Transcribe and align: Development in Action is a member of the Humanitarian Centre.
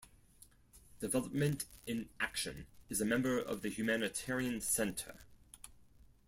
Development 0.99 1.63
in 1.85 2.09
Action 2.19 2.65
is 2.89 3.01
a 3.01 3.05
member 3.05 3.37
of 3.37 3.61
the 3.61 3.69
Humanitarian 3.69 4.59
Centre. 4.59 5.19